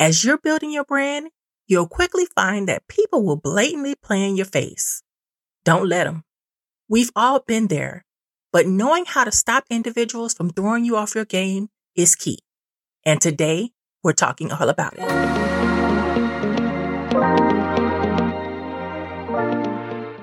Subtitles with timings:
[0.00, 1.30] As you're building your brand,
[1.66, 5.02] you'll quickly find that people will blatantly play in your face.
[5.64, 6.22] Don't let them.
[6.88, 8.04] We've all been there,
[8.52, 12.38] but knowing how to stop individuals from throwing you off your game is key.
[13.04, 13.72] And today,
[14.04, 15.02] we're talking all about it.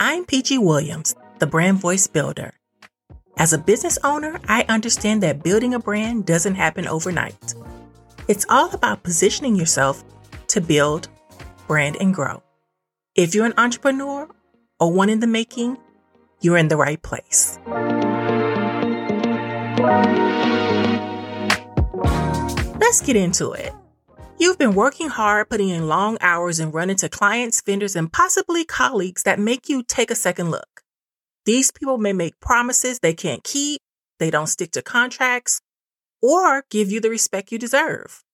[0.00, 2.54] I'm PG Williams, the brand voice builder.
[3.36, 7.54] As a business owner, I understand that building a brand doesn't happen overnight.
[8.28, 10.04] It's all about positioning yourself
[10.48, 11.08] to build,
[11.66, 12.42] brand, and grow.
[13.14, 14.28] If you're an entrepreneur
[14.78, 15.78] or one in the making,
[16.42, 17.58] you're in the right place.
[22.78, 23.72] Let's get into it.
[24.38, 28.66] You've been working hard, putting in long hours, and running to clients, vendors, and possibly
[28.66, 30.82] colleagues that make you take a second look.
[31.46, 33.80] These people may make promises they can't keep,
[34.18, 35.62] they don't stick to contracts,
[36.22, 38.24] or give you the respect you deserve.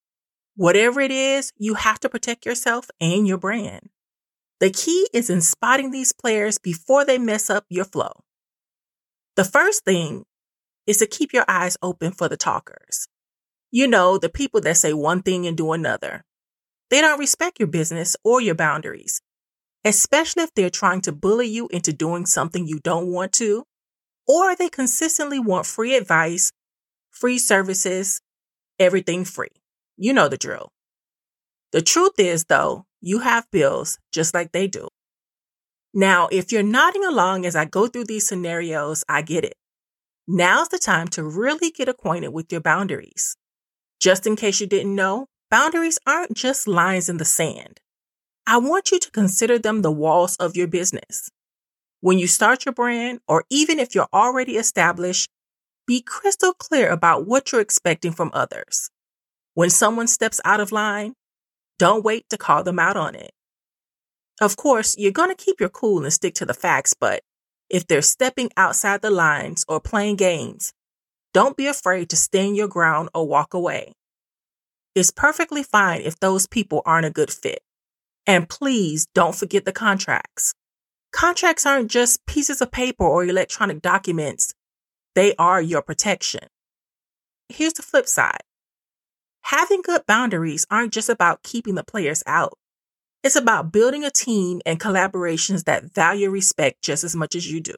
[0.55, 3.89] Whatever it is, you have to protect yourself and your brand.
[4.59, 8.23] The key is in spotting these players before they mess up your flow.
[9.35, 10.23] The first thing
[10.87, 13.07] is to keep your eyes open for the talkers.
[13.69, 16.23] You know, the people that say one thing and do another.
[16.89, 19.21] They don't respect your business or your boundaries,
[19.83, 23.65] especially if they're trying to bully you into doing something you don't want to,
[24.27, 26.51] or they consistently want free advice,
[27.15, 28.21] free services,
[28.77, 29.47] everything free.
[29.97, 30.71] You know the drill.
[31.71, 34.89] The truth is, though, you have bills just like they do.
[35.93, 39.55] Now, if you're nodding along as I go through these scenarios, I get it.
[40.27, 43.37] Now's the time to really get acquainted with your boundaries.
[43.99, 47.79] Just in case you didn't know, boundaries aren't just lines in the sand.
[48.45, 51.29] I want you to consider them the walls of your business.
[52.01, 55.29] When you start your brand, or even if you're already established,
[55.87, 58.89] be crystal clear about what you're expecting from others.
[59.53, 61.13] When someone steps out of line,
[61.79, 63.31] don't wait to call them out on it.
[64.41, 67.21] Of course, you're going to keep your cool and stick to the facts, but
[67.69, 70.73] if they're stepping outside the lines or playing games,
[71.33, 73.93] don't be afraid to stand your ground or walk away.
[74.93, 77.59] It's perfectly fine if those people aren't a good fit.
[78.27, 80.53] And please don't forget the contracts.
[81.11, 84.53] Contracts aren't just pieces of paper or electronic documents.
[85.15, 86.47] They are your protection.
[87.49, 88.43] Here's the flip side.
[89.43, 92.57] Having good boundaries aren't just about keeping the players out.
[93.23, 97.61] It's about building a team and collaborations that value respect just as much as you
[97.61, 97.75] do.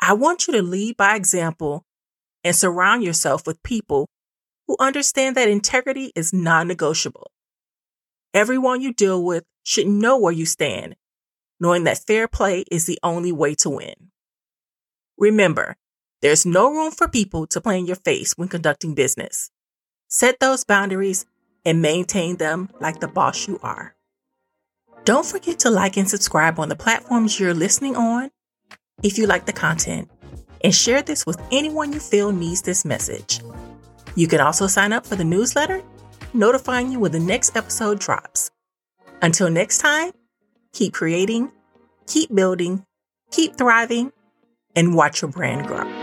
[0.00, 1.84] I want you to lead by example
[2.44, 4.08] and surround yourself with people
[4.66, 7.30] who understand that integrity is non negotiable.
[8.34, 10.96] Everyone you deal with should know where you stand,
[11.60, 13.94] knowing that fair play is the only way to win.
[15.16, 15.76] Remember,
[16.20, 19.50] there's no room for people to play in your face when conducting business.
[20.08, 21.26] Set those boundaries
[21.64, 23.94] and maintain them like the boss you are.
[25.04, 28.30] Don't forget to like and subscribe on the platforms you're listening on
[29.02, 30.10] if you like the content,
[30.64, 33.40] and share this with anyone you feel needs this message.
[34.16, 35.82] You can also sign up for the newsletter,
[36.34, 38.50] notifying you when the next episode drops.
[39.22, 40.10] Until next time,
[40.72, 41.52] keep creating,
[42.06, 42.84] keep building,
[43.30, 44.12] keep thriving,
[44.74, 45.97] and watch your brand grow.